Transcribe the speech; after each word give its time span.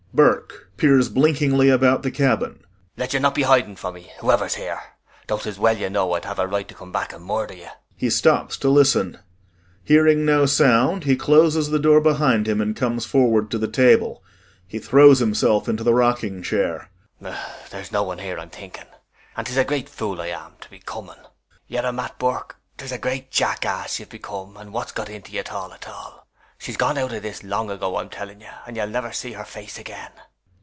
]BURKE 0.21 0.67
[Peers 0.75 1.07
blinkingly 1.07 1.69
about 1.69 2.03
the 2.03 2.11
cabin 2.11 2.55
hoarsely.] 2.97 2.97
Let 2.97 3.13
you 3.13 3.21
not 3.21 3.33
be 3.33 3.43
hiding 3.43 3.77
from 3.77 3.93
me, 3.95 4.11
whoever's 4.19 4.55
here 4.55 4.77
though 5.27 5.37
'tis 5.37 5.57
well 5.57 5.77
you 5.77 5.89
know 5.89 6.11
I'd 6.11 6.25
have 6.25 6.37
a 6.37 6.45
right 6.47 6.67
to 6.67 6.73
come 6.75 6.91
back 6.91 7.13
and 7.13 7.23
murder 7.23 7.53
you. 7.53 7.69
[He 7.95 8.09
stops 8.09 8.57
to 8.57 8.69
listen. 8.69 9.19
Hearing 9.85 10.25
no 10.25 10.45
sound, 10.45 11.05
he 11.05 11.15
closes 11.15 11.69
the 11.69 11.79
door 11.79 12.01
behind 12.01 12.45
him 12.45 12.59
and 12.59 12.75
comes 12.75 13.05
forward 13.05 13.49
to 13.51 13.57
the 13.57 13.69
table. 13.69 14.21
He 14.67 14.79
throws 14.79 15.19
himself 15.19 15.69
into 15.69 15.83
the 15.85 15.93
rocking 15.93 16.43
chair 16.43 16.89
despondently.] 17.21 17.55
There's 17.69 17.93
no 17.93 18.03
one 18.03 18.19
here, 18.19 18.37
I'm 18.37 18.49
thinking, 18.49 18.87
and 19.37 19.47
'tis 19.47 19.55
a 19.55 19.63
great 19.63 19.87
fool 19.87 20.21
I 20.21 20.27
am 20.27 20.55
to 20.59 20.69
be 20.69 20.79
coming. 20.79 21.11
[With 21.11 21.15
a 21.15 21.21
sort 21.21 21.23
of 21.23 21.27
dumb, 21.29 21.59
uncomprehending 21.71 21.77
anguish.] 21.77 21.83
Yerra, 21.85 21.93
Mat 21.93 22.19
Burke, 22.49 22.55
'tis 22.77 22.91
a 22.91 22.97
great 22.97 23.31
jackass 23.31 23.97
you've 23.97 24.09
become 24.09 24.57
and 24.57 24.73
what's 24.73 24.91
got 24.91 25.07
into 25.07 25.31
you 25.31 25.39
at 25.39 25.53
all, 25.53 25.71
at 25.71 25.87
all? 25.87 26.17
She's 26.57 26.77
gone 26.77 26.95
out 26.95 27.11
of 27.11 27.23
this 27.23 27.43
long 27.43 27.71
ago, 27.71 27.95
I'm 27.97 28.09
telling 28.09 28.39
you, 28.39 28.47
and 28.67 28.77
you'll 28.77 28.85
never 28.85 29.11
see 29.11 29.31
her 29.31 29.45
face 29.45 29.79
again. 29.79 30.11